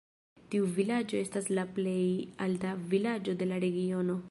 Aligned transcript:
Tiu 0.53 0.69
vilaĝo 0.77 1.19
estas 1.19 1.51
la 1.59 1.67
plej 1.77 1.97
alta 2.47 2.73
vilaĝo 2.95 3.39
de 3.43 3.53
la 3.53 3.65
regiono. 3.69 4.17